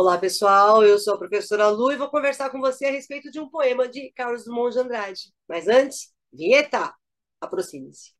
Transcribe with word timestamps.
Olá, 0.00 0.16
pessoal. 0.16 0.84
Eu 0.84 0.96
sou 0.96 1.14
a 1.14 1.18
professora 1.18 1.66
Lu 1.66 1.90
e 1.90 1.96
vou 1.96 2.08
conversar 2.08 2.50
com 2.50 2.60
você 2.60 2.86
a 2.86 2.92
respeito 2.92 3.32
de 3.32 3.40
um 3.40 3.48
poema 3.48 3.88
de 3.88 4.12
Carlos 4.12 4.44
Drummond 4.44 4.72
de 4.72 4.78
Andrade. 4.78 5.20
Mas 5.48 5.66
antes, 5.66 6.14
vinheta! 6.32 6.94
Aproxime-se. 7.40 8.12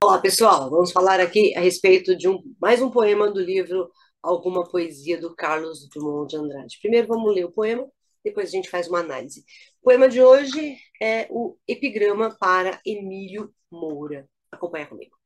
Olá, 0.00 0.20
pessoal. 0.20 0.70
Vamos 0.70 0.92
falar 0.92 1.18
aqui 1.18 1.52
a 1.56 1.60
respeito 1.60 2.16
de 2.16 2.28
um, 2.28 2.40
mais 2.60 2.80
um 2.80 2.88
poema 2.88 3.28
do 3.28 3.40
livro 3.40 3.90
Alguma 4.22 4.62
Poesia 4.62 5.20
do 5.20 5.34
Carlos 5.34 5.88
Drummond 5.88 6.28
de 6.28 6.36
Andrade. 6.36 6.78
Primeiro 6.80 7.08
vamos 7.08 7.34
ler 7.34 7.46
o 7.46 7.50
poema, 7.50 7.84
depois 8.24 8.50
a 8.50 8.52
gente 8.52 8.70
faz 8.70 8.86
uma 8.86 9.00
análise. 9.00 9.40
O 9.80 9.86
poema 9.86 10.08
de 10.08 10.22
hoje 10.22 10.76
é 11.02 11.26
o 11.30 11.56
Epigrama 11.66 12.36
para 12.38 12.80
Emílio 12.86 13.52
Moura. 13.68 14.28
Acompanha 14.64 14.86
comigo. 14.86 15.16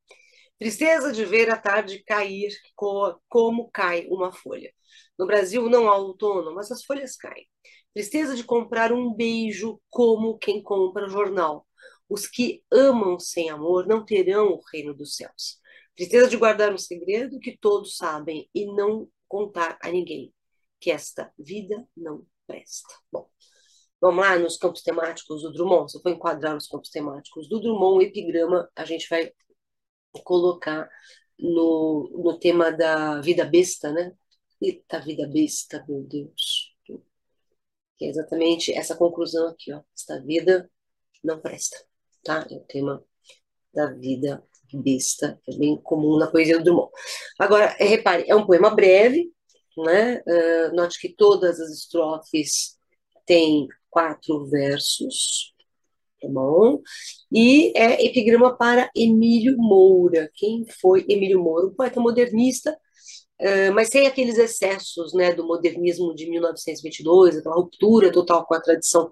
Tristeza 0.58 1.12
de 1.12 1.24
ver 1.24 1.48
a 1.50 1.56
tarde 1.56 2.02
cair 2.02 2.50
como 3.28 3.70
cai 3.70 4.08
uma 4.08 4.32
folha. 4.32 4.72
No 5.16 5.26
Brasil 5.26 5.70
não 5.70 5.88
há 5.88 5.96
outono, 5.96 6.52
mas 6.52 6.72
as 6.72 6.84
folhas 6.84 7.16
caem. 7.16 7.48
Tristeza 7.94 8.34
de 8.34 8.42
comprar 8.42 8.92
um 8.92 9.14
beijo 9.14 9.80
como 9.88 10.36
quem 10.38 10.60
compra 10.60 11.08
jornal. 11.08 11.64
Os 12.08 12.26
que 12.26 12.64
amam 12.72 13.20
sem 13.20 13.48
amor 13.48 13.86
não 13.86 14.04
terão 14.04 14.48
o 14.54 14.60
reino 14.72 14.92
dos 14.92 15.14
céus. 15.14 15.60
Tristeza 15.94 16.28
de 16.28 16.36
guardar 16.36 16.72
um 16.72 16.78
segredo 16.78 17.38
que 17.38 17.56
todos 17.56 17.96
sabem 17.96 18.50
e 18.52 18.66
não 18.66 19.08
contar 19.28 19.78
a 19.80 19.88
ninguém, 19.90 20.34
que 20.80 20.90
esta 20.90 21.32
vida 21.38 21.86
não 21.96 22.26
presta. 22.44 22.92
Vamos 24.08 24.24
lá 24.24 24.38
nos 24.38 24.56
campos 24.56 24.80
temáticos 24.80 25.42
do 25.42 25.52
Drummond. 25.52 25.90
Se 25.90 25.98
eu 25.98 26.00
for 26.00 26.08
enquadrar 26.08 26.56
os 26.56 26.66
campos 26.66 26.88
temáticos 26.88 27.46
do 27.46 27.60
Drummond, 27.60 27.98
o 27.98 28.00
epigrama 28.00 28.66
a 28.74 28.82
gente 28.82 29.06
vai 29.06 29.30
colocar 30.24 30.88
no, 31.38 32.10
no 32.14 32.38
tema 32.38 32.72
da 32.72 33.20
vida 33.20 33.44
besta, 33.44 33.92
né? 33.92 34.14
Eita, 34.62 34.98
vida 35.00 35.28
besta, 35.28 35.84
meu 35.86 36.02
Deus. 36.04 36.74
Que 37.98 38.06
é 38.06 38.08
exatamente 38.08 38.72
essa 38.72 38.96
conclusão 38.96 39.46
aqui, 39.48 39.74
ó. 39.74 39.82
Esta 39.94 40.18
vida 40.22 40.70
não 41.22 41.38
presta, 41.38 41.76
tá? 42.24 42.46
É 42.50 42.54
o 42.54 42.60
tema 42.60 43.04
da 43.74 43.92
vida 43.92 44.42
besta, 44.72 45.38
que 45.44 45.54
é 45.54 45.58
bem 45.58 45.76
comum 45.82 46.16
na 46.16 46.30
poesia 46.30 46.56
do 46.56 46.64
Drummond. 46.64 46.90
Agora, 47.38 47.76
é, 47.78 47.84
repare, 47.84 48.24
é 48.26 48.34
um 48.34 48.46
poema 48.46 48.70
breve, 48.70 49.30
né? 49.76 50.22
Uh, 50.26 50.74
note 50.74 50.98
que 50.98 51.14
todas 51.14 51.60
as 51.60 51.68
estrofes 51.68 52.78
têm 53.26 53.68
quatro 53.90 54.46
versos, 54.46 55.54
tá 56.20 56.28
bom? 56.28 56.80
E 57.32 57.72
é 57.76 58.04
epigrama 58.04 58.56
para 58.56 58.90
Emílio 58.94 59.56
Moura. 59.56 60.30
Quem 60.34 60.66
foi 60.80 61.04
Emílio 61.08 61.42
Moura? 61.42 61.66
Um 61.66 61.74
poeta 61.74 62.00
modernista, 62.00 62.78
mas 63.74 63.88
sem 63.88 64.06
aqueles 64.06 64.36
excessos 64.38 65.14
né, 65.14 65.32
do 65.32 65.46
modernismo 65.46 66.14
de 66.14 66.28
1922, 66.28 67.38
aquela 67.38 67.54
ruptura 67.54 68.12
total 68.12 68.44
com 68.46 68.54
a 68.54 68.60
tradição. 68.60 69.10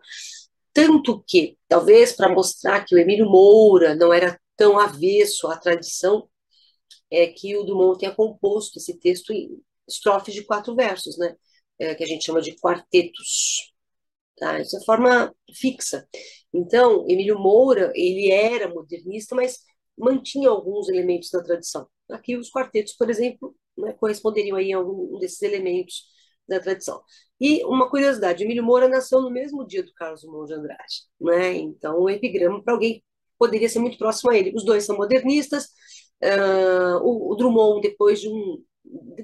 Tanto 0.72 1.24
que, 1.26 1.56
talvez 1.68 2.12
para 2.12 2.28
mostrar 2.28 2.84
que 2.84 2.94
o 2.94 2.98
Emílio 2.98 3.26
Moura 3.26 3.94
não 3.94 4.12
era 4.12 4.38
tão 4.56 4.78
avesso 4.78 5.48
à 5.48 5.56
tradição, 5.56 6.28
é 7.10 7.26
que 7.28 7.56
o 7.56 7.62
Dumont 7.62 7.98
tenha 7.98 8.14
composto 8.14 8.78
esse 8.78 8.98
texto 8.98 9.32
em 9.32 9.58
estrofes 9.88 10.34
de 10.34 10.44
quatro 10.44 10.74
versos, 10.74 11.16
né? 11.18 11.34
É, 11.78 11.94
que 11.94 12.04
a 12.04 12.06
gente 12.06 12.24
chama 12.24 12.40
de 12.40 12.56
quartetos. 12.56 13.72
Tá? 14.38 14.60
Isso 14.60 14.76
é 14.76 14.84
forma 14.84 15.34
fixa. 15.54 16.06
Então, 16.52 17.04
Emílio 17.08 17.38
Moura, 17.38 17.92
ele 17.94 18.30
era 18.30 18.68
modernista, 18.68 19.34
mas 19.34 19.58
mantinha 19.96 20.48
alguns 20.48 20.88
elementos 20.88 21.30
da 21.30 21.42
tradição. 21.42 21.86
Aqui 22.10 22.36
os 22.36 22.50
quartetos, 22.50 22.94
por 22.94 23.10
exemplo, 23.10 23.54
né, 23.76 23.92
corresponderiam 23.94 24.56
aí 24.56 24.72
a 24.72 24.78
algum 24.78 25.18
desses 25.18 25.42
elementos 25.42 26.04
da 26.48 26.60
tradição. 26.60 27.02
E 27.40 27.64
uma 27.64 27.90
curiosidade, 27.90 28.44
Emílio 28.44 28.64
Moura 28.64 28.88
nasceu 28.88 29.20
no 29.20 29.30
mesmo 29.30 29.66
dia 29.66 29.82
do 29.82 29.92
Carlos 29.94 30.22
Drummond 30.22 30.46
de 30.48 30.54
Andrade, 30.54 30.94
né? 31.20 31.54
Então, 31.54 31.98
o 32.00 32.08
epigrama 32.08 32.62
para 32.62 32.74
alguém 32.74 33.02
poderia 33.38 33.68
ser 33.68 33.78
muito 33.80 33.98
próximo 33.98 34.30
a 34.30 34.36
ele. 34.36 34.54
Os 34.54 34.64
dois 34.64 34.84
são 34.84 34.96
modernistas. 34.96 35.66
Uh, 36.22 36.96
o, 37.02 37.32
o, 37.32 37.36
Drummond, 37.36 37.82
depois 37.82 38.20
de 38.20 38.28
um, 38.28 38.62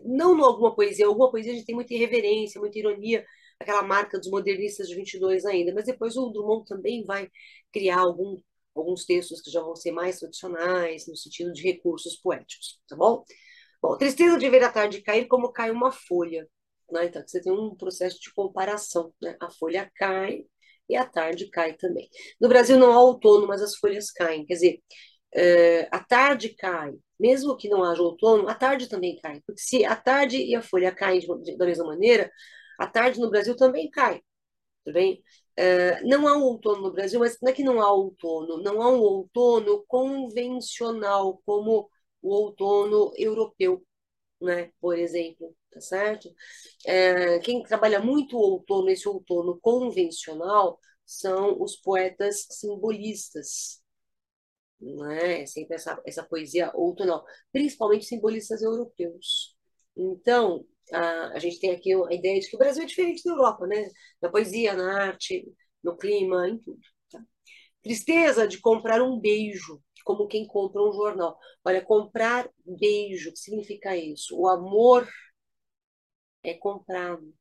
não 0.05 0.43
alguma 0.45 0.75
poesia, 0.75 1.07
alguma 1.07 1.31
poesia 1.31 1.53
a 1.53 1.55
gente 1.55 1.67
tem 1.67 1.75
muita 1.75 1.95
irreverência, 1.95 2.61
muita 2.61 2.79
ironia, 2.79 3.25
aquela 3.61 3.83
marca 3.83 4.19
dos 4.19 4.31
modernistas 4.31 4.89
de 4.89 4.95
22 4.95 5.45
ainda, 5.45 5.73
mas 5.75 5.85
depois 5.85 6.17
o 6.17 6.31
Drummond 6.31 6.67
também 6.67 7.05
vai 7.05 7.31
criar 7.73 8.01
algum, 8.01 8.37
alguns 8.75 9.05
textos 9.05 9.41
que 9.41 9.51
já 9.51 9.61
vão 9.61 9.77
ser 9.77 9.93
mais 9.93 10.19
tradicionais, 10.19 11.07
no 11.07 11.17
sentido 11.17 11.53
de 11.53 11.63
recursos 11.63 12.17
poéticos, 12.17 12.81
tá 12.89 12.97
bom? 12.97 13.25
Bom, 13.81 13.97
tristeza 13.97 14.39
de 14.39 14.49
ver 14.49 14.63
a 14.63 14.71
tarde 14.71 15.03
cair 15.03 15.27
como 15.27 15.53
cai 15.53 15.71
uma 15.71 15.91
folha, 15.93 16.49
né? 16.91 17.07
Então, 17.07 17.23
você 17.27 17.41
tem 17.41 17.53
um 17.53 17.75
processo 17.75 18.21
de 18.21 18.33
comparação, 18.33 19.13
né? 19.21 19.37
A 19.41 19.51
folha 19.51 19.91
cai 19.97 20.45
e 20.89 20.97
a 20.97 21.05
tarde 21.05 21.49
cai 21.51 21.75
também. 21.75 22.09
No 22.41 22.49
Brasil 22.49 22.79
não 22.79 22.93
há 22.93 23.01
outono, 23.03 23.47
mas 23.47 23.63
as 23.63 23.77
folhas 23.77 24.11
caem, 24.11 24.45
quer 24.47 24.55
dizer, 24.55 24.83
uh, 25.37 25.89
a 25.91 26.01
tarde 26.01 26.51
cai, 26.51 26.93
mesmo 27.19 27.57
que 27.57 27.69
não 27.69 27.85
haja 27.85 28.03
outono, 28.03 28.49
a 28.49 28.55
tarde 28.55 28.89
também 28.89 29.17
cai, 29.21 29.41
porque 29.47 29.61
se 29.61 29.85
a 29.85 29.97
tarde 29.97 30.39
e 30.39 30.55
a 30.55 30.63
folha 30.63 30.95
caem 30.95 31.21
de, 31.21 31.57
da 31.57 31.67
mesma 31.67 31.85
maneira, 31.87 32.31
a 32.79 32.87
tarde 32.87 33.21
no 33.21 33.31
Brasil 33.31 33.57
também 33.57 33.91
cai, 33.91 34.21
tudo 34.85 34.95
bem? 34.95 35.23
Uh, 35.59 36.09
não 36.09 36.27
há 36.27 36.37
um 36.37 36.43
outono 36.43 36.83
no 36.83 36.93
Brasil, 36.93 37.21
mas 37.21 37.39
não 37.43 37.51
é 37.51 37.55
que 37.55 37.63
não 37.65 37.81
há 37.81 37.93
outono, 37.93 38.63
não 38.63 38.83
há 38.83 38.91
um 38.91 39.01
outono 39.01 39.85
convencional, 39.87 41.43
como 41.47 41.89
o 42.23 42.31
outono 42.35 43.13
europeu, 43.17 43.85
né? 44.41 44.73
Por 44.81 44.99
exemplo, 44.99 45.55
tá 45.73 45.81
certo? 45.81 46.29
Uh, 46.87 47.41
quem 47.43 47.63
trabalha 47.63 48.01
muito 48.01 48.37
o 48.37 48.41
outono, 48.41 48.91
esse 48.91 49.09
outono 49.09 49.59
convencional, 49.61 50.79
são 51.07 51.61
os 51.63 51.77
poetas 51.77 52.47
simbolistas, 52.51 53.82
né? 54.83 55.47
Sempre 55.47 55.77
essa, 55.77 56.01
essa 56.07 56.25
poesia 56.25 56.71
outonal, 56.75 57.25
principalmente 57.53 58.05
simbolistas 58.07 58.63
europeus. 58.63 59.57
Então, 59.97 60.67
a, 60.93 61.29
a 61.37 61.39
gente 61.39 61.61
tem 61.61 61.71
aqui 61.73 61.93
a 61.95 62.13
ideia 62.13 62.41
de 62.41 62.49
que 62.49 62.57
o 62.57 62.59
Brasil 62.59 62.83
é 62.83 62.87
diferente 62.87 63.23
da 63.25 63.33
Europa, 63.33 63.67
né? 63.67 63.89
Na 64.21 64.31
poesia, 64.31 64.75
na 64.75 65.03
arte, 65.09 65.47
no 65.83 65.97
clima, 65.97 66.49
em 66.49 66.59
tudo. 66.59 66.81
Tá? 67.11 67.21
Tristeza 67.83 68.47
de 68.49 68.61
comprar 68.61 69.03
um 69.03 69.19
beijo, 69.21 69.83
como 70.05 70.29
quem 70.29 70.47
compra 70.47 70.83
um 70.83 70.93
jornal. 70.93 71.39
Olha, 71.65 71.83
comprar 71.85 72.51
beijo, 72.67 73.31
o 73.31 73.33
que 73.33 73.39
significa 73.39 73.97
isso? 73.97 74.37
O 74.39 74.49
amor 74.49 75.09
é 76.43 76.55
comprado. 76.55 77.35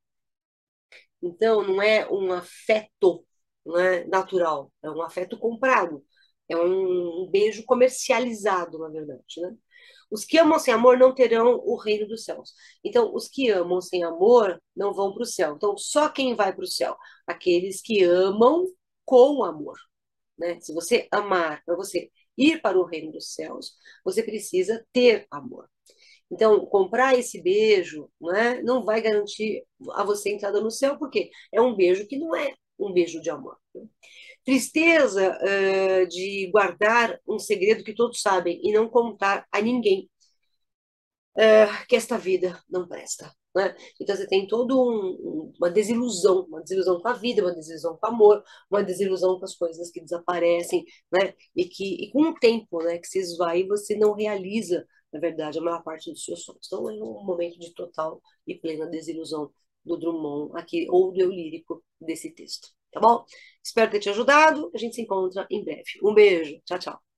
Então, 1.22 1.64
não 1.64 1.82
é 1.82 2.08
um 2.12 2.32
afeto 2.32 3.26
é 3.78 4.06
natural, 4.06 4.72
é 4.84 4.90
um 4.90 5.02
afeto 5.02 5.38
comprado. 5.38 6.04
É 6.50 6.58
um 6.58 7.30
beijo 7.32 7.64
comercializado, 7.66 8.78
na 8.80 8.90
verdade, 8.90 9.42
né? 9.42 9.56
Os 10.12 10.26
que 10.26 10.38
amam 10.38 10.60
sem 10.60 10.74
amor 10.74 10.98
não 10.98 11.16
terão 11.16 11.62
o 11.64 11.78
reino 11.78 12.06
dos 12.06 12.26
céus. 12.26 12.54
Então, 12.84 13.16
os 13.16 13.30
que 13.30 13.50
amam 13.50 13.80
sem 13.80 14.04
amor 14.04 14.62
não 14.76 14.94
vão 14.94 15.14
para 15.14 15.24
o 15.24 15.26
céu. 15.26 15.56
Então, 15.56 15.78
só 15.78 16.10
quem 16.10 16.36
vai 16.36 16.54
para 16.54 16.66
o 16.66 16.68
céu? 16.68 16.98
Aqueles 17.26 17.82
que 17.82 18.04
amam 18.04 18.66
com 19.06 19.44
amor. 19.46 19.78
Né? 20.38 20.60
Se 20.60 20.74
você 20.74 21.08
amar, 21.12 21.64
para 21.66 21.76
você 21.78 22.12
ir 22.38 22.62
para 22.62 22.78
o 22.78 22.84
reino 22.84 23.12
dos 23.12 23.34
céus, 23.34 23.74
você 24.04 24.22
precisa 24.22 24.86
ter 24.92 25.26
amor. 25.32 25.70
Então, 26.30 26.66
comprar 26.66 27.18
esse 27.18 27.42
beijo 27.42 28.10
né, 28.20 28.62
não 28.64 28.84
vai 28.86 29.02
garantir 29.02 29.66
a 29.92 30.04
você 30.04 30.32
entrada 30.34 30.62
no 30.62 30.72
céu, 30.72 30.98
porque 30.98 31.30
é 31.52 31.62
um 31.62 31.76
beijo 31.76 32.08
que 32.08 32.18
não 32.18 32.36
é 32.36 32.54
um 32.80 32.94
beijo 32.94 33.22
de 33.22 33.30
amor. 33.30 33.58
Né? 33.76 33.84
Tristeza 34.44 35.38
uh, 35.38 36.08
de 36.08 36.50
guardar 36.52 37.20
um 37.28 37.38
segredo 37.38 37.84
que 37.84 37.94
todos 37.94 38.22
sabem 38.22 38.60
e 38.64 38.72
não 38.74 38.90
contar 38.90 39.46
a 39.52 39.62
ninguém 39.62 40.10
uh, 41.38 41.88
que 41.88 41.96
esta 41.96 42.18
vida 42.18 42.60
não 42.70 42.88
presta. 42.88 43.32
Né? 43.56 43.76
Então 44.00 44.16
você 44.16 44.26
tem 44.28 44.48
toda 44.48 44.74
um, 44.76 45.52
uma 45.60 45.70
desilusão, 45.70 46.46
uma 46.46 46.62
desilusão 46.62 47.02
com 47.02 47.08
a 47.08 47.14
vida, 47.14 47.42
uma 47.44 47.54
desilusão 47.54 47.98
com 47.98 48.08
o 48.08 48.10
amor, 48.10 48.44
uma 48.70 48.84
desilusão 48.84 49.38
com 49.38 49.46
as 49.46 49.56
coisas 49.56 49.92
que 49.92 50.02
desaparecem, 50.02 50.86
né? 51.12 51.34
E 51.56 51.66
que 51.66 52.06
e 52.06 52.12
com 52.12 52.30
o 52.30 52.34
tempo, 52.40 52.82
né, 52.84 52.98
que 52.98 53.08
se 53.08 53.20
esvai, 53.20 53.66
você 53.68 53.96
não 53.98 54.14
realiza, 54.14 54.86
na 55.12 55.20
verdade, 55.20 55.60
a 55.60 55.62
maior 55.62 55.84
parte 55.84 56.12
dos 56.12 56.24
seus 56.24 56.44
sonhos. 56.44 56.66
Então 56.68 56.90
é 56.90 56.94
um 56.94 57.24
momento 57.26 57.60
de 57.60 57.74
total 57.74 58.22
e 58.48 58.56
plena 58.56 58.88
desilusão 58.88 59.52
do 59.86 59.98
Drummond 59.98 60.52
aqui 60.58 60.88
ou 60.90 61.12
do 61.12 61.20
eu 61.22 61.30
lírico 61.30 61.84
desse 62.00 62.32
texto 62.34 62.70
tá 62.92 63.00
bom? 63.00 63.26
Espero 63.64 63.92
ter 63.92 64.00
te 64.00 64.10
ajudado. 64.10 64.72
A 64.74 64.78
gente 64.78 64.96
se 64.96 65.02
encontra 65.02 65.46
em 65.50 65.64
breve. 65.64 65.84
Um 66.04 66.14
beijo. 66.14 66.60
Tchau, 66.66 66.80
tchau. 66.80 67.11